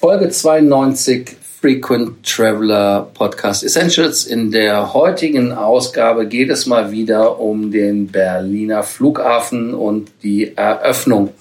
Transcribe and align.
Folge 0.00 0.30
92 0.30 1.36
Frequent 1.60 2.24
Traveler 2.24 3.06
Podcast 3.12 3.62
Essentials. 3.62 4.24
In 4.24 4.50
der 4.50 4.94
heutigen 4.94 5.52
Ausgabe 5.52 6.26
geht 6.26 6.48
es 6.48 6.64
mal 6.64 6.90
wieder 6.90 7.38
um 7.38 7.70
den 7.70 8.06
Berliner 8.06 8.82
Flughafen 8.82 9.74
und 9.74 10.10
die 10.22 10.56
Eröffnung. 10.56 11.34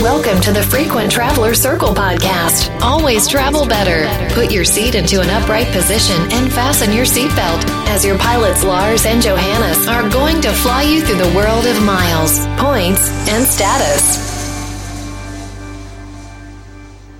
Welcome 0.00 0.40
to 0.42 0.52
the 0.52 0.62
Frequent 0.62 1.10
Traveler 1.10 1.52
Circle 1.52 1.92
podcast. 1.92 2.70
Always 2.82 3.26
travel 3.26 3.66
better. 3.66 4.06
Put 4.32 4.52
your 4.52 4.64
seat 4.64 4.94
into 4.94 5.20
an 5.20 5.28
upright 5.30 5.66
position 5.72 6.14
and 6.30 6.52
fasten 6.52 6.92
your 6.92 7.04
seatbelt 7.04 7.64
as 7.88 8.04
your 8.04 8.16
pilots 8.18 8.62
Lars 8.62 9.04
and 9.06 9.20
Johannes 9.20 9.88
are 9.88 10.08
going 10.08 10.40
to 10.42 10.52
fly 10.52 10.82
you 10.82 11.00
through 11.00 11.18
the 11.18 11.34
world 11.34 11.66
of 11.66 11.82
miles, 11.82 12.46
points, 12.58 13.10
and 13.28 13.44
status. 13.44 14.29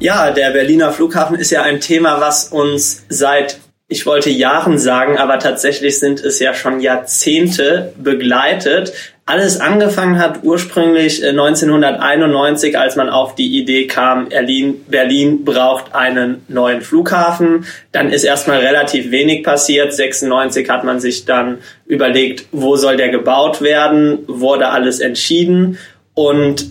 Ja, 0.01 0.31
der 0.31 0.53
Berliner 0.53 0.93
Flughafen 0.93 1.37
ist 1.37 1.51
ja 1.51 1.63
ein 1.63 1.79
Thema, 1.79 2.23
was 2.23 2.49
uns 2.49 3.05
seit, 3.11 3.59
ich 3.87 4.07
wollte 4.07 4.31
Jahren 4.31 4.79
sagen, 4.79 5.19
aber 5.19 5.39
tatsächlich 5.39 5.99
sind 5.99 6.21
es 6.21 6.39
ja 6.39 6.55
schon 6.55 6.81
Jahrzehnte 6.81 7.93
begleitet. 7.99 8.95
Alles 9.27 9.61
angefangen 9.61 10.19
hat 10.19 10.43
ursprünglich 10.43 11.23
1991, 11.23 12.73
äh, 12.73 12.77
als 12.79 12.97
man 12.97 13.11
auf 13.11 13.35
die 13.35 13.59
Idee 13.59 13.87
kam, 13.89 14.31
Berlin, 14.31 14.87
Berlin 14.89 15.45
braucht 15.45 15.95
einen 15.95 16.47
neuen 16.49 16.81
Flughafen. 16.81 17.67
Dann 17.93 18.11
ist 18.11 18.25
erstmal 18.25 18.61
relativ 18.61 19.11
wenig 19.11 19.45
passiert. 19.45 19.93
96 19.93 20.71
hat 20.71 20.83
man 20.83 20.99
sich 20.99 21.27
dann 21.27 21.59
überlegt, 21.85 22.47
wo 22.53 22.77
soll 22.77 22.97
der 22.97 23.11
gebaut 23.11 23.61
werden, 23.61 24.21
wurde 24.27 24.71
alles 24.71 24.99
entschieden. 24.99 25.77
Und 26.15 26.67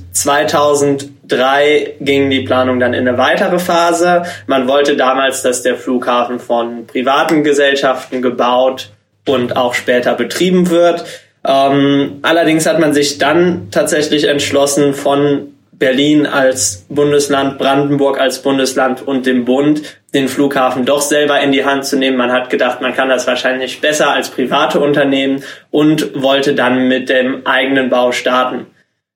2003 1.30 1.96
ging 2.02 2.30
die 2.30 2.42
Planung 2.42 2.80
dann 2.80 2.94
in 2.94 3.08
eine 3.08 3.18
weitere 3.18 3.60
Phase. 3.60 4.24
Man 4.48 4.68
wollte 4.68 4.98
damals, 4.98 5.42
dass 5.42 5.62
der 5.62 5.76
Flughafen 5.76 6.40
von 6.40 6.88
privaten 6.88 7.44
Gesellschaften 7.44 8.22
gebaut 8.22 8.90
und 9.28 9.56
auch 9.56 9.74
später 9.74 10.16
betrieben 10.16 10.70
wird. 10.70 11.06
Ähm, 11.46 12.20
allerdings 12.22 12.66
hat 12.66 12.80
man 12.80 12.94
sich 12.94 13.18
dann 13.18 13.70
tatsächlich 13.72 14.26
entschlossen, 14.26 14.94
von 14.94 15.54
Berlin 15.72 16.26
als 16.28 16.86
Bundesland, 16.90 17.58
Brandenburg 17.58 18.20
als 18.20 18.42
Bundesland 18.42 19.08
und 19.08 19.26
dem 19.26 19.46
Bund 19.46 19.82
den 20.14 20.28
Flughafen 20.28 20.84
doch 20.84 21.02
selber 21.02 21.40
in 21.40 21.54
die 21.54 21.64
Hand 21.64 21.86
zu 21.86 21.96
nehmen. 21.96 22.18
Man 22.18 22.34
hat 22.34 22.50
gedacht, 22.50 22.82
man 22.82 22.94
kann 22.94 23.08
das 23.08 23.28
wahrscheinlich 23.28 23.80
besser 23.80 24.12
als 24.12 24.30
private 24.30 24.82
Unternehmen 24.82 25.42
und 25.72 26.22
wollte 26.22 26.54
dann 26.54 26.90
mit 26.90 27.08
dem 27.08 27.48
eigenen 27.48 27.90
Bau 27.90 28.12
starten. 28.12 28.66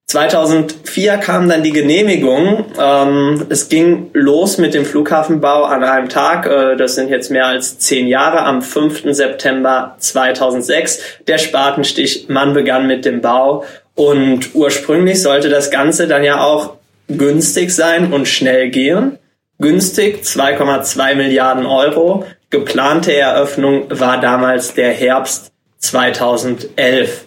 2004 0.07 1.17
kam 1.17 1.49
dann 1.49 1.63
die 1.63 1.71
Genehmigung. 1.71 2.65
Ähm, 2.79 3.47
es 3.49 3.67
ging 3.69 4.11
los 4.13 4.59
mit 4.59 4.75
dem 4.75 4.85
Flughafenbau 4.85 5.63
an 5.63 5.83
einem 5.83 6.07
Tag. 6.07 6.45
Äh, 6.45 6.75
das 6.75 6.95
sind 6.95 7.09
jetzt 7.09 7.31
mehr 7.31 7.47
als 7.47 7.79
zehn 7.79 8.07
Jahre. 8.07 8.43
Am 8.43 8.61
5. 8.61 9.05
September 9.05 9.95
2006. 9.97 11.01
Der 11.27 11.39
Spatenstich. 11.39 12.27
Man 12.29 12.53
begann 12.53 12.85
mit 12.85 13.05
dem 13.05 13.21
Bau. 13.21 13.65
Und 13.95 14.53
ursprünglich 14.53 15.21
sollte 15.21 15.49
das 15.49 15.71
Ganze 15.71 16.07
dann 16.07 16.23
ja 16.23 16.43
auch 16.43 16.75
günstig 17.07 17.73
sein 17.73 18.13
und 18.13 18.27
schnell 18.27 18.69
gehen. 18.69 19.17
Günstig 19.59 20.23
2,2 20.23 21.15
Milliarden 21.15 21.65
Euro. 21.65 22.25
Geplante 22.49 23.15
Eröffnung 23.15 23.85
war 23.89 24.19
damals 24.19 24.75
der 24.75 24.91
Herbst 24.91 25.51
2011. 25.79 27.25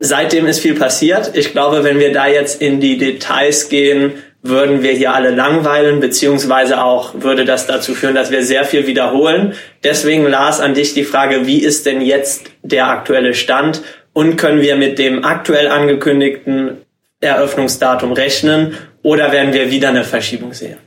Seitdem 0.00 0.46
ist 0.46 0.60
viel 0.60 0.74
passiert. 0.74 1.32
Ich 1.34 1.52
glaube, 1.52 1.82
wenn 1.82 1.98
wir 1.98 2.12
da 2.12 2.28
jetzt 2.28 2.62
in 2.62 2.80
die 2.80 2.98
Details 2.98 3.68
gehen, 3.68 4.12
würden 4.42 4.82
wir 4.82 4.92
hier 4.92 5.12
alle 5.14 5.30
langweilen, 5.30 5.98
beziehungsweise 5.98 6.82
auch 6.82 7.14
würde 7.14 7.44
das 7.44 7.66
dazu 7.66 7.94
führen, 7.94 8.14
dass 8.14 8.30
wir 8.30 8.44
sehr 8.44 8.64
viel 8.64 8.86
wiederholen. 8.86 9.54
Deswegen, 9.82 10.24
Lars, 10.26 10.60
an 10.60 10.74
dich 10.74 10.94
die 10.94 11.04
Frage, 11.04 11.46
wie 11.46 11.58
ist 11.58 11.86
denn 11.86 12.00
jetzt 12.00 12.46
der 12.62 12.88
aktuelle 12.88 13.34
Stand 13.34 13.82
und 14.12 14.36
können 14.36 14.60
wir 14.60 14.76
mit 14.76 14.98
dem 14.98 15.24
aktuell 15.24 15.66
angekündigten 15.68 16.78
Eröffnungsdatum 17.20 18.12
rechnen 18.12 18.74
oder 19.02 19.32
werden 19.32 19.52
wir 19.52 19.70
wieder 19.70 19.88
eine 19.88 20.04
Verschiebung 20.04 20.52
sehen? 20.52 20.78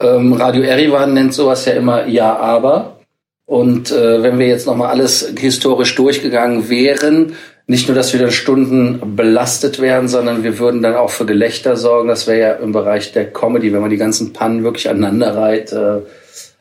Ähm, 0.00 0.32
Radio 0.34 0.62
Erivan 0.62 1.14
nennt 1.14 1.34
sowas 1.34 1.64
ja 1.66 1.72
immer 1.72 2.06
Ja, 2.06 2.36
aber. 2.36 3.00
Und 3.46 3.90
äh, 3.90 4.22
wenn 4.22 4.38
wir 4.38 4.46
jetzt 4.46 4.66
nochmal 4.66 4.90
alles 4.90 5.32
historisch 5.36 5.94
durchgegangen 5.94 6.68
wären, 6.68 7.34
nicht 7.68 7.86
nur, 7.86 7.94
dass 7.94 8.14
wir 8.14 8.20
dann 8.20 8.30
Stunden 8.30 9.14
belastet 9.14 9.78
werden, 9.78 10.08
sondern 10.08 10.42
wir 10.42 10.58
würden 10.58 10.82
dann 10.82 10.96
auch 10.96 11.10
für 11.10 11.26
Gelächter 11.26 11.76
sorgen. 11.76 12.08
Das 12.08 12.26
wäre 12.26 12.40
ja 12.40 12.52
im 12.54 12.72
Bereich 12.72 13.12
der 13.12 13.30
Comedy, 13.30 13.74
wenn 13.74 13.82
man 13.82 13.90
die 13.90 13.98
ganzen 13.98 14.32
Pannen 14.32 14.64
wirklich 14.64 14.88
aneinander 14.88 15.36
reiht. 15.36 15.72
Äh, 15.72 16.00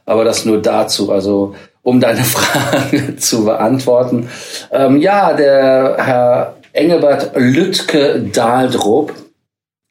aber 0.06 0.26
das 0.26 0.44
nur 0.44 0.62
dazu. 0.62 1.10
Also 1.14 1.56
um 1.82 2.02
deine 2.02 2.24
Frage 2.24 3.16
zu 3.16 3.46
beantworten. 3.46 4.30
Ähm, 4.70 4.98
ja, 4.98 5.32
der 5.32 5.96
Herr 5.98 6.58
Engelbert 6.74 7.32
Lütke 7.38 8.20
Dahldrup 8.34 9.14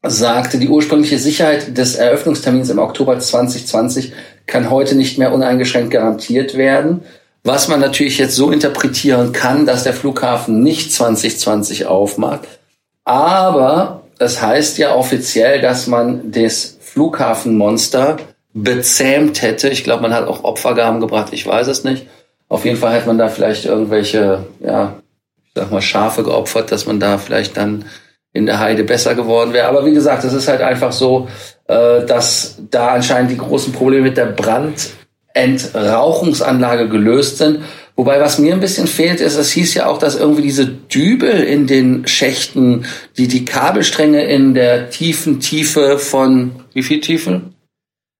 sagte, 0.02 0.58
die 0.58 0.68
ursprüngliche 0.68 1.18
Sicherheit 1.18 1.78
des 1.78 1.96
Eröffnungstermins 1.96 2.68
im 2.68 2.78
Oktober 2.78 3.18
2020 3.18 4.12
kann 4.46 4.70
heute 4.70 4.94
nicht 4.94 5.16
mehr 5.16 5.32
uneingeschränkt 5.32 5.92
garantiert 5.92 6.58
werden 6.58 7.00
was 7.46 7.68
man 7.68 7.80
natürlich 7.80 8.18
jetzt 8.18 8.34
so 8.34 8.50
interpretieren 8.50 9.32
kann, 9.32 9.66
dass 9.66 9.84
der 9.84 9.92
Flughafen 9.92 10.62
nicht 10.62 10.92
2020 10.92 11.86
aufmacht. 11.86 12.40
Aber 13.04 14.02
es 14.18 14.42
heißt 14.42 14.78
ja 14.78 14.94
offiziell, 14.94 15.60
dass 15.60 15.86
man 15.86 16.32
das 16.32 16.76
Flughafenmonster 16.80 18.16
bezähmt 18.52 19.42
hätte. 19.42 19.68
Ich 19.68 19.84
glaube, 19.84 20.02
man 20.02 20.12
hat 20.12 20.26
auch 20.26 20.42
Opfergaben 20.42 21.00
gebracht, 21.00 21.28
ich 21.32 21.46
weiß 21.46 21.68
es 21.68 21.84
nicht. 21.84 22.08
Auf 22.48 22.64
jeden 22.64 22.78
Fall 22.78 22.94
hat 22.94 23.06
man 23.06 23.18
da 23.18 23.28
vielleicht 23.28 23.64
irgendwelche, 23.64 24.44
ja, 24.60 24.94
ich 25.44 25.52
sag 25.54 25.70
mal, 25.70 25.82
Schafe 25.82 26.24
geopfert, 26.24 26.72
dass 26.72 26.86
man 26.86 26.98
da 26.98 27.18
vielleicht 27.18 27.56
dann 27.56 27.84
in 28.32 28.46
der 28.46 28.58
Heide 28.58 28.82
besser 28.82 29.14
geworden 29.14 29.52
wäre. 29.52 29.68
Aber 29.68 29.86
wie 29.86 29.94
gesagt, 29.94 30.24
es 30.24 30.32
ist 30.32 30.48
halt 30.48 30.62
einfach 30.62 30.92
so, 30.92 31.28
äh, 31.68 32.04
dass 32.06 32.56
da 32.70 32.88
anscheinend 32.88 33.30
die 33.30 33.38
großen 33.38 33.72
Probleme 33.72 34.02
mit 34.04 34.16
der 34.16 34.26
Brand 34.26 34.90
Entrauchungsanlage 35.36 36.88
gelöst 36.88 37.38
sind. 37.38 37.60
Wobei, 37.94 38.20
was 38.20 38.38
mir 38.38 38.52
ein 38.52 38.60
bisschen 38.60 38.86
fehlt, 38.86 39.20
ist, 39.20 39.36
es 39.36 39.52
hieß 39.52 39.74
ja 39.74 39.86
auch, 39.86 39.98
dass 39.98 40.16
irgendwie 40.16 40.42
diese 40.42 40.66
Dübel 40.66 41.42
in 41.42 41.66
den 41.66 42.06
Schächten, 42.06 42.84
die 43.16 43.26
die 43.26 43.44
Kabelstränge 43.44 44.24
in 44.24 44.52
der 44.54 44.90
tiefen 44.90 45.40
Tiefe 45.40 45.98
von, 45.98 46.52
wie 46.74 46.82
viel 46.82 47.00
Tiefe? 47.00 47.40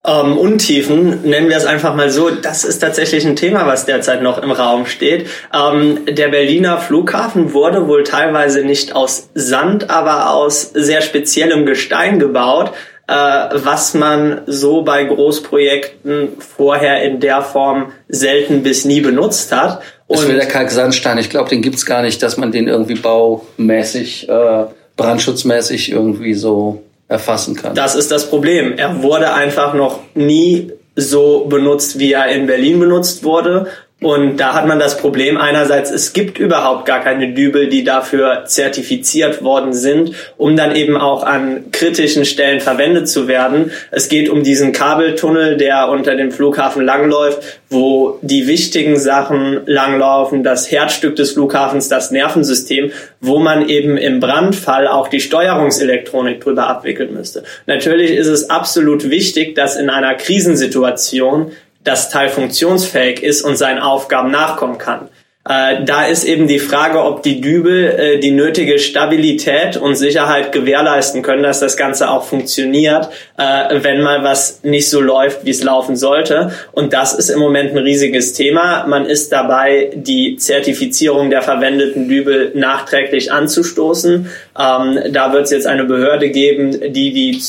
Ähm, 0.06 0.38
Untiefen, 0.38 1.22
nennen 1.28 1.48
wir 1.48 1.56
es 1.56 1.66
einfach 1.66 1.94
mal 1.96 2.10
so, 2.10 2.30
das 2.30 2.64
ist 2.64 2.78
tatsächlich 2.78 3.26
ein 3.26 3.34
Thema, 3.34 3.66
was 3.66 3.86
derzeit 3.86 4.22
noch 4.22 4.40
im 4.40 4.52
Raum 4.52 4.86
steht. 4.86 5.26
Ähm, 5.52 6.06
der 6.08 6.28
Berliner 6.28 6.78
Flughafen 6.78 7.52
wurde 7.52 7.88
wohl 7.88 8.04
teilweise 8.04 8.62
nicht 8.62 8.94
aus 8.94 9.30
Sand, 9.34 9.90
aber 9.90 10.30
aus 10.30 10.70
sehr 10.72 11.02
speziellem 11.02 11.66
Gestein 11.66 12.20
gebaut 12.20 12.72
äh, 13.06 13.12
was 13.12 13.94
man 13.94 14.42
so 14.46 14.82
bei 14.82 15.04
Großprojekten 15.04 16.28
vorher 16.38 17.02
in 17.02 17.20
der 17.20 17.42
Form 17.42 17.92
selten 18.08 18.62
bis 18.62 18.84
nie 18.84 19.00
benutzt 19.00 19.52
hat. 19.52 19.82
Und 20.06 20.18
das 20.18 20.28
wäre 20.28 20.38
der 20.38 20.48
Kalksandstein. 20.48 21.18
Ich 21.18 21.30
glaube, 21.30 21.48
den 21.48 21.62
gibt's 21.62 21.86
gar 21.86 22.02
nicht, 22.02 22.22
dass 22.22 22.36
man 22.36 22.52
den 22.52 22.68
irgendwie 22.68 22.94
baumäßig, 22.94 24.28
äh, 24.28 24.64
brandschutzmäßig 24.96 25.92
irgendwie 25.92 26.34
so 26.34 26.82
erfassen 27.08 27.54
kann. 27.54 27.74
Das 27.74 27.94
ist 27.94 28.10
das 28.10 28.28
Problem. 28.28 28.76
Er 28.76 29.02
wurde 29.02 29.32
einfach 29.32 29.74
noch 29.74 30.00
nie 30.14 30.72
so 30.96 31.44
benutzt, 31.44 31.98
wie 31.98 32.12
er 32.12 32.28
in 32.28 32.46
Berlin 32.46 32.80
benutzt 32.80 33.22
wurde. 33.22 33.66
Und 34.02 34.36
da 34.36 34.52
hat 34.52 34.66
man 34.66 34.78
das 34.78 34.98
Problem 34.98 35.38
einerseits, 35.38 35.90
es 35.90 36.12
gibt 36.12 36.38
überhaupt 36.38 36.84
gar 36.84 37.02
keine 37.02 37.32
Dübel, 37.32 37.70
die 37.70 37.82
dafür 37.82 38.44
zertifiziert 38.44 39.42
worden 39.42 39.72
sind, 39.72 40.12
um 40.36 40.54
dann 40.54 40.76
eben 40.76 40.98
auch 40.98 41.22
an 41.22 41.70
kritischen 41.72 42.26
Stellen 42.26 42.60
verwendet 42.60 43.08
zu 43.08 43.26
werden. 43.26 43.72
Es 43.90 44.10
geht 44.10 44.28
um 44.28 44.42
diesen 44.42 44.72
Kabeltunnel, 44.72 45.56
der 45.56 45.88
unter 45.88 46.14
dem 46.14 46.30
Flughafen 46.30 46.84
langläuft, 46.84 47.38
wo 47.70 48.18
die 48.20 48.46
wichtigen 48.46 48.98
Sachen 48.98 49.62
langlaufen, 49.64 50.42
das 50.42 50.70
Herzstück 50.70 51.16
des 51.16 51.32
Flughafens, 51.32 51.88
das 51.88 52.10
Nervensystem, 52.10 52.92
wo 53.22 53.38
man 53.38 53.66
eben 53.66 53.96
im 53.96 54.20
Brandfall 54.20 54.88
auch 54.88 55.08
die 55.08 55.20
Steuerungselektronik 55.20 56.42
drüber 56.42 56.68
abwickeln 56.68 57.14
müsste. 57.14 57.44
Natürlich 57.64 58.10
ist 58.10 58.28
es 58.28 58.50
absolut 58.50 59.08
wichtig, 59.08 59.54
dass 59.54 59.76
in 59.76 59.88
einer 59.88 60.14
Krisensituation 60.16 61.52
das 61.86 62.10
Teil 62.10 62.28
funktionsfähig 62.28 63.22
ist 63.22 63.42
und 63.42 63.56
seinen 63.56 63.78
Aufgaben 63.78 64.30
nachkommen 64.30 64.78
kann. 64.78 65.08
Äh, 65.48 65.84
da 65.84 66.04
ist 66.06 66.24
eben 66.24 66.48
die 66.48 66.58
Frage, 66.58 67.04
ob 67.04 67.22
die 67.22 67.40
Dübel 67.40 67.84
äh, 67.84 68.18
die 68.18 68.32
nötige 68.32 68.80
Stabilität 68.80 69.76
und 69.76 69.94
Sicherheit 69.94 70.50
gewährleisten 70.50 71.22
können, 71.22 71.44
dass 71.44 71.60
das 71.60 71.76
Ganze 71.76 72.10
auch 72.10 72.24
funktioniert, 72.24 73.10
äh, 73.38 73.80
wenn 73.82 74.02
mal 74.02 74.24
was 74.24 74.64
nicht 74.64 74.90
so 74.90 75.00
läuft, 75.00 75.44
wie 75.44 75.50
es 75.50 75.62
laufen 75.62 75.94
sollte. 75.94 76.50
Und 76.72 76.92
das 76.92 77.14
ist 77.14 77.30
im 77.30 77.38
Moment 77.38 77.70
ein 77.70 77.78
riesiges 77.78 78.32
Thema. 78.32 78.86
Man 78.88 79.06
ist 79.06 79.30
dabei, 79.30 79.92
die 79.94 80.36
Zertifizierung 80.36 81.30
der 81.30 81.42
verwendeten 81.42 82.08
Dübel 82.08 82.50
nachträglich 82.54 83.30
anzustoßen. 83.30 84.28
Ähm, 84.58 84.98
da 85.12 85.32
wird 85.32 85.44
es 85.44 85.50
jetzt 85.52 85.66
eine 85.68 85.84
Behörde 85.84 86.30
geben, 86.30 86.92
die 86.92 87.12
die 87.12 87.40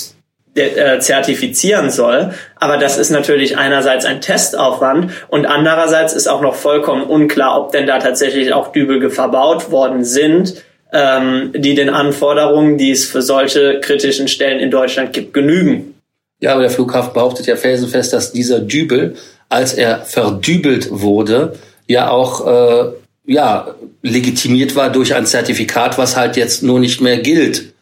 äh, 0.57 0.99
zertifizieren 0.99 1.89
soll. 1.89 2.33
Aber 2.55 2.77
das 2.77 2.97
ist 2.97 3.09
natürlich 3.09 3.57
einerseits 3.57 4.05
ein 4.05 4.21
Testaufwand 4.21 5.11
und 5.29 5.45
andererseits 5.45 6.13
ist 6.13 6.27
auch 6.27 6.41
noch 6.41 6.55
vollkommen 6.55 7.03
unklar, 7.03 7.59
ob 7.59 7.71
denn 7.71 7.87
da 7.87 7.99
tatsächlich 7.99 8.53
auch 8.53 8.71
Dübel 8.71 9.09
verbaut 9.09 9.71
worden 9.71 10.03
sind, 10.03 10.63
ähm, 10.91 11.51
die 11.55 11.75
den 11.75 11.89
Anforderungen, 11.89 12.77
die 12.77 12.91
es 12.91 13.05
für 13.05 13.21
solche 13.21 13.79
kritischen 13.79 14.27
Stellen 14.27 14.59
in 14.59 14.71
Deutschland 14.71 15.13
gibt, 15.13 15.33
genügen. 15.33 15.93
Ja, 16.39 16.53
aber 16.53 16.61
der 16.61 16.71
Flughafen 16.71 17.13
behauptet 17.13 17.47
ja 17.47 17.55
felsenfest, 17.55 18.13
dass 18.13 18.31
dieser 18.31 18.59
Dübel, 18.59 19.15
als 19.49 19.73
er 19.73 19.99
verdübelt 19.99 20.87
wurde, 20.91 21.53
ja 21.87 22.09
auch 22.09 22.45
äh, 22.45 22.91
ja 23.25 23.75
legitimiert 24.01 24.75
war 24.75 24.91
durch 24.91 25.15
ein 25.15 25.25
Zertifikat, 25.25 25.97
was 25.97 26.15
halt 26.15 26.37
jetzt 26.37 26.63
nur 26.63 26.79
nicht 26.79 27.01
mehr 27.01 27.17
gilt. 27.17 27.73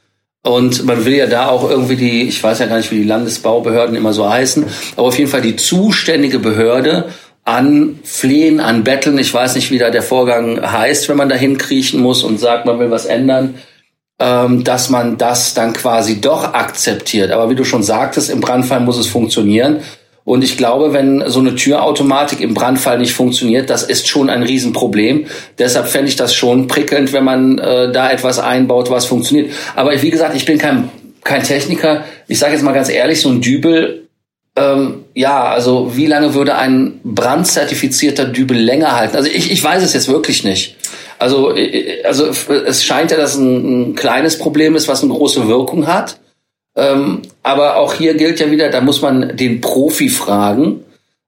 Und 0.46 0.86
man 0.86 1.06
will 1.06 1.16
ja 1.16 1.26
da 1.26 1.48
auch 1.48 1.68
irgendwie 1.68 1.96
die, 1.96 2.28
ich 2.28 2.44
weiß 2.44 2.60
ja 2.60 2.68
gar 2.68 2.78
nicht, 2.78 2.92
wie 2.92 2.98
die 2.98 3.04
Landesbaubehörden 3.04 3.96
immer 3.96 4.14
so 4.14 4.30
heißen, 4.30 4.64
aber 4.96 5.08
auf 5.08 5.18
jeden 5.18 5.30
Fall 5.30 5.42
die 5.42 5.56
zuständige 5.56 6.38
Behörde 6.38 7.06
anflehen, 7.46 8.60
anbetteln. 8.60 9.18
Ich 9.18 9.34
weiß 9.34 9.56
nicht, 9.56 9.72
wie 9.72 9.80
da 9.80 9.90
der 9.90 10.04
Vorgang 10.04 10.62
heißt, 10.62 11.10
wenn 11.10 11.18
man 11.18 11.30
da 11.30 11.36
hinkriechen 11.36 12.00
muss 12.00 12.24
und 12.24 12.40
sagt, 12.40 12.68
man 12.68 12.78
will 12.78 12.92
was 12.92 13.08
ändern, 13.08 13.56
ähm, 14.20 14.64
dass 14.64 14.92
man 14.92 15.18
das 15.18 15.56
dann 15.56 15.74
quasi 15.74 16.22
doch 16.22 16.54
akzeptiert. 16.54 17.32
Aber 17.32 17.50
wie 17.50 17.56
du 17.56 17.64
schon 17.64 17.82
sagtest, 17.82 18.30
im 18.30 18.40
Brandfall 18.40 18.82
muss 18.82 19.00
es 19.00 19.08
funktionieren. 19.08 19.80
Und 20.26 20.44
ich 20.44 20.58
glaube, 20.58 20.92
wenn 20.92 21.24
so 21.28 21.40
eine 21.40 21.54
Türautomatik 21.54 22.42
im 22.42 22.56
Brandfall 22.56 22.98
nicht 22.98 23.14
funktioniert, 23.14 23.70
das 23.70 23.84
ist 23.84 24.08
schon 24.08 24.32
ein 24.32 24.42
Riesenproblem. 24.42 25.28
Deshalb 25.60 25.88
fände 25.88 26.10
ich 26.10 26.16
das 26.16 26.34
schon 26.34 26.68
prickelnd, 26.68 27.14
wenn 27.14 27.24
man 27.24 27.60
äh, 27.60 27.92
da 27.92 28.12
etwas 28.12 28.40
einbaut, 28.40 28.90
was 28.90 29.06
funktioniert. 29.06 29.52
Aber 29.76 30.02
wie 30.02 30.10
gesagt, 30.10 30.36
ich 30.36 30.46
bin 30.46 30.58
kein, 30.58 30.90
kein 31.24 31.44
Techniker. 31.44 32.06
Ich 32.28 32.40
sage 32.40 32.54
jetzt 32.54 32.64
mal 32.64 32.74
ganz 32.74 32.90
ehrlich, 32.90 33.22
so 33.22 33.30
ein 33.30 33.40
Dübel, 33.40 34.08
ähm, 34.56 35.06
ja, 35.14 35.44
also 35.44 35.96
wie 35.96 36.08
lange 36.08 36.34
würde 36.34 36.56
ein 36.56 37.00
brandzertifizierter 37.04 38.26
Dübel 38.26 38.58
länger 38.58 38.96
halten? 38.96 39.16
Also 39.16 39.30
ich, 39.30 39.52
ich 39.52 39.64
weiß 39.64 39.84
es 39.84 39.94
jetzt 39.94 40.08
wirklich 40.08 40.44
nicht. 40.44 40.76
Also, 41.20 41.56
äh, 41.56 42.04
also 42.04 42.30
es 42.50 42.84
scheint 42.84 43.12
ja, 43.12 43.18
dass 43.18 43.36
ein, 43.36 43.92
ein 43.92 43.96
kleines 43.96 44.40
Problem 44.40 44.76
ist, 44.76 44.88
was 44.88 45.04
eine 45.04 45.14
große 45.14 45.48
Wirkung 45.48 45.86
hat. 45.86 46.18
Ähm, 46.76 47.22
aber 47.44 47.78
auch 47.78 47.94
hier 47.94 48.16
gilt 48.16 48.40
ja 48.40 48.52
wieder, 48.52 48.70
da 48.70 48.82
muss 48.82 49.02
man 49.02 49.36
den 49.38 49.62
Profi 49.62 50.10
fragen. 50.10 50.84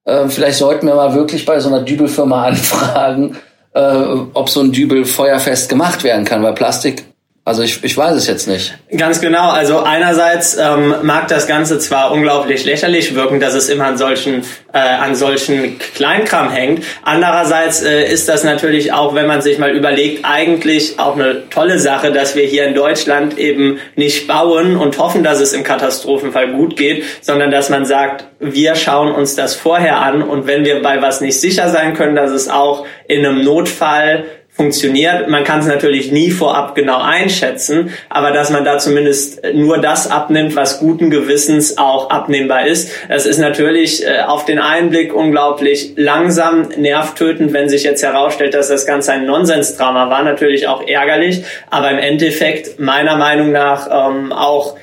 Ähm, 0.06 0.30
vielleicht 0.30 0.58
sollten 0.58 0.88
wir 0.88 0.96
mal 0.96 1.16
wirklich 1.16 1.46
bei 1.46 1.60
so 1.60 1.70
einer 1.70 1.82
Dübelfirma 1.82 2.46
anfragen, 2.48 3.38
äh, 3.74 3.96
ob 4.34 4.50
so 4.50 4.62
ein 4.62 4.72
Dübel 4.72 5.06
feuerfest 5.06 5.70
gemacht 5.70 6.04
werden 6.04 6.26
kann, 6.26 6.44
weil 6.44 6.54
Plastik 6.54 7.06
also 7.48 7.62
ich, 7.62 7.82
ich 7.82 7.96
weiß 7.96 8.14
es 8.14 8.28
jetzt 8.28 8.46
nicht. 8.46 8.78
Ganz 8.98 9.22
genau. 9.22 9.50
Also 9.50 9.80
einerseits 9.80 10.58
ähm, 10.58 10.96
mag 11.04 11.30
das 11.30 11.48
Ganze 11.48 11.80
zwar 11.80 12.12
unglaublich 12.12 12.66
lächerlich 12.66 13.16
wirken, 13.16 13.40
dass 13.40 13.54
es 13.54 13.70
immer 13.70 13.86
an 13.86 13.98
solchen 13.98 14.44
äh, 14.74 14.80
an 14.80 15.16
solchen 15.16 15.80
Kleinkram 15.80 16.52
hängt. 16.52 16.84
Andererseits 17.04 17.82
äh, 17.82 18.12
ist 18.12 18.28
das 18.28 18.44
natürlich 18.44 18.92
auch, 18.92 19.16
wenn 19.16 19.28
man 19.28 19.42
sich 19.42 19.60
mal 19.60 19.72
überlegt, 19.72 20.26
eigentlich 20.26 21.00
auch 21.00 21.16
eine 21.16 21.50
tolle 21.50 21.80
Sache, 21.80 22.12
dass 22.12 22.36
wir 22.36 22.44
hier 22.44 22.68
in 22.68 22.76
Deutschland 22.76 23.38
eben 23.38 23.80
nicht 23.96 24.28
bauen 24.28 24.76
und 24.76 24.98
hoffen, 24.98 25.24
dass 25.24 25.40
es 25.40 25.54
im 25.54 25.64
Katastrophenfall 25.64 26.52
gut 26.52 26.76
geht, 26.76 27.06
sondern 27.22 27.50
dass 27.50 27.70
man 27.70 27.86
sagt, 27.86 28.26
wir 28.42 28.76
schauen 28.76 29.10
uns 29.12 29.36
das 29.36 29.56
vorher 29.56 30.02
an 30.02 30.22
und 30.22 30.48
wenn 30.48 30.66
wir 30.66 30.82
bei 30.82 31.02
was 31.02 31.22
nicht 31.22 31.40
sicher 31.40 31.70
sein 31.70 31.94
können, 31.94 32.16
dass 32.18 32.32
es 32.32 32.50
auch 32.50 32.86
in 33.08 33.26
einem 33.26 33.44
Notfall 33.44 34.26
funktioniert. 34.58 35.30
Man 35.30 35.44
kann 35.44 35.60
es 35.60 35.68
natürlich 35.68 36.12
nie 36.12 36.32
vorab 36.32 36.74
genau 36.74 37.00
einschätzen, 37.00 37.92
aber 38.10 38.32
dass 38.32 38.50
man 38.50 38.66
da 38.66 38.80
zumindest 38.80 39.42
nur 39.54 39.78
das 39.78 40.10
abnimmt, 40.10 40.56
was 40.56 40.80
guten 40.80 41.12
Gewissens 41.12 41.78
auch 41.78 42.10
abnehmbar 42.10 42.66
ist. 42.66 42.92
Es 43.08 43.28
ist 43.28 43.38
natürlich 43.38 44.06
äh, 44.06 44.22
auf 44.22 44.46
den 44.46 44.58
Einblick 44.58 45.14
unglaublich 45.14 45.94
langsam, 45.96 46.70
nervtötend, 46.76 47.54
wenn 47.54 47.70
sich 47.70 47.84
jetzt 47.84 48.04
herausstellt, 48.04 48.56
dass 48.56 48.68
das 48.68 48.88
Ganze 48.88 49.14
ein 49.14 49.28
Nonsensdrama 49.28 50.10
war. 50.10 50.24
Natürlich 50.24 50.68
auch 50.68 50.86
ärgerlich, 50.86 51.44
aber 51.70 51.92
im 51.92 52.00
Endeffekt 52.00 52.80
meiner 52.80 53.16
Meinung 53.16 53.52
nach 53.52 53.88
ähm, 53.92 54.34
auch 54.34 54.76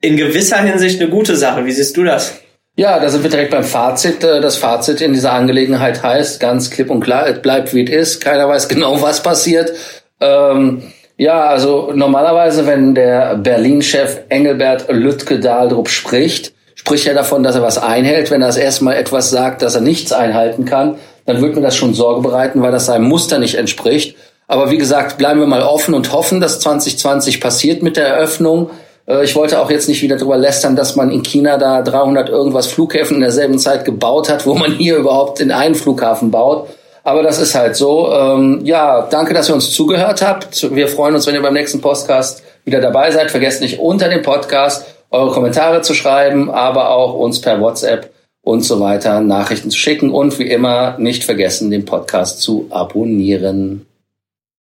in 0.00 0.16
gewisser 0.16 0.58
Hinsicht 0.58 1.00
eine 1.00 1.08
gute 1.08 1.36
Sache. 1.36 1.64
Wie 1.66 1.72
siehst 1.72 1.96
du 1.96 2.02
das? 2.02 2.40
Ja, 2.80 2.98
da 2.98 3.10
sind 3.10 3.22
wir 3.22 3.28
direkt 3.28 3.50
beim 3.50 3.62
Fazit. 3.62 4.24
Äh, 4.24 4.40
das 4.40 4.56
Fazit 4.56 5.02
in 5.02 5.12
dieser 5.12 5.34
Angelegenheit 5.34 6.02
heißt 6.02 6.40
ganz 6.40 6.70
klipp 6.70 6.88
und 6.88 7.00
klar, 7.00 7.28
es 7.28 7.42
bleibt 7.42 7.74
wie 7.74 7.84
es 7.84 7.90
ist. 7.90 8.24
Keiner 8.24 8.48
weiß 8.48 8.70
genau, 8.70 9.02
was 9.02 9.22
passiert. 9.22 9.70
Ähm, 10.18 10.84
ja, 11.18 11.44
also 11.44 11.92
normalerweise, 11.94 12.66
wenn 12.66 12.94
der 12.94 13.34
Berlin-Chef 13.34 14.20
Engelbert 14.30 14.86
Lütke-Dahldrup 14.90 15.90
spricht, 15.90 16.54
spricht 16.74 17.06
er 17.06 17.12
davon, 17.12 17.42
dass 17.42 17.54
er 17.54 17.60
was 17.60 17.76
einhält. 17.76 18.30
Wenn 18.30 18.40
er 18.40 18.46
das 18.46 18.56
erstmal 18.56 18.96
etwas 18.96 19.28
sagt, 19.28 19.60
dass 19.60 19.74
er 19.74 19.82
nichts 19.82 20.10
einhalten 20.10 20.64
kann, 20.64 20.94
dann 21.26 21.42
wird 21.42 21.56
mir 21.56 21.60
das 21.60 21.76
schon 21.76 21.92
Sorge 21.92 22.22
bereiten, 22.22 22.62
weil 22.62 22.72
das 22.72 22.86
seinem 22.86 23.04
Muster 23.04 23.38
nicht 23.38 23.56
entspricht. 23.56 24.16
Aber 24.46 24.70
wie 24.70 24.78
gesagt, 24.78 25.18
bleiben 25.18 25.40
wir 25.40 25.46
mal 25.46 25.62
offen 25.62 25.92
und 25.92 26.14
hoffen, 26.14 26.40
dass 26.40 26.60
2020 26.60 27.42
passiert 27.42 27.82
mit 27.82 27.98
der 27.98 28.06
Eröffnung. 28.06 28.70
Äh, 29.10 29.24
ich 29.24 29.34
wollte 29.34 29.60
auch 29.60 29.70
jetzt 29.70 29.88
nicht 29.88 30.02
wieder 30.02 30.16
drüber 30.16 30.36
lästern, 30.36 30.76
dass 30.76 30.96
man 30.96 31.10
in 31.10 31.22
China 31.22 31.58
da 31.58 31.82
300 31.82 32.28
irgendwas 32.28 32.68
Flughäfen 32.68 33.16
in 33.16 33.22
derselben 33.22 33.58
Zeit 33.58 33.84
gebaut 33.84 34.30
hat, 34.30 34.46
wo 34.46 34.54
man 34.54 34.72
hier 34.72 34.96
überhaupt 34.96 35.40
in 35.40 35.50
einen 35.50 35.74
Flughafen 35.74 36.30
baut. 36.30 36.68
Aber 37.02 37.22
das 37.22 37.40
ist 37.40 37.54
halt 37.54 37.76
so. 37.76 38.12
Ähm, 38.12 38.60
ja, 38.64 39.08
danke, 39.10 39.34
dass 39.34 39.48
ihr 39.48 39.54
uns 39.54 39.72
zugehört 39.72 40.22
habt. 40.22 40.74
Wir 40.74 40.86
freuen 40.86 41.14
uns, 41.14 41.26
wenn 41.26 41.34
ihr 41.34 41.42
beim 41.42 41.54
nächsten 41.54 41.80
Podcast 41.80 42.42
wieder 42.64 42.80
dabei 42.80 43.10
seid. 43.10 43.30
Vergesst 43.30 43.62
nicht 43.62 43.80
unter 43.80 44.08
dem 44.08 44.22
Podcast 44.22 44.86
eure 45.10 45.32
Kommentare 45.32 45.80
zu 45.80 45.94
schreiben, 45.94 46.50
aber 46.50 46.90
auch 46.90 47.14
uns 47.14 47.40
per 47.40 47.60
WhatsApp 47.60 48.10
und 48.42 48.62
so 48.62 48.80
weiter 48.80 49.20
Nachrichten 49.20 49.70
zu 49.70 49.78
schicken 49.78 50.10
und 50.10 50.38
wie 50.38 50.48
immer 50.48 50.96
nicht 50.98 51.24
vergessen, 51.24 51.70
den 51.70 51.84
Podcast 51.84 52.40
zu 52.42 52.66
abonnieren. 52.70 53.86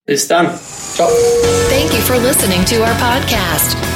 Bis 0.04 0.28
dann. 0.28 0.50
Ciao. 0.94 1.08
Thank 1.70 1.92
you 1.92 2.00
for 2.00 2.16
listening 2.18 2.64
to 2.66 2.76
our 2.76 2.94
podcast. 2.98 3.95